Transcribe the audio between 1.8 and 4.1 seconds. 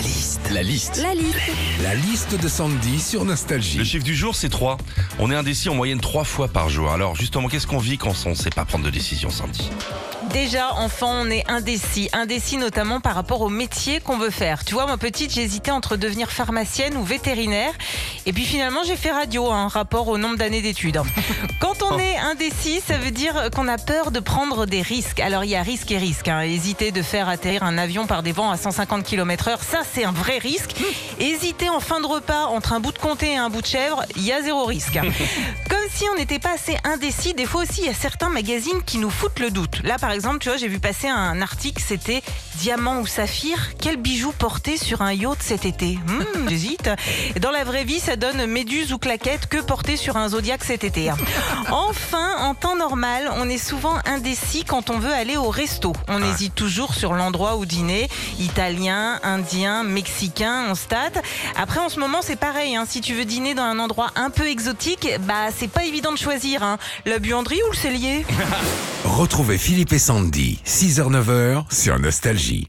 La liste de Sandy sur Le Nostalgie. chiffre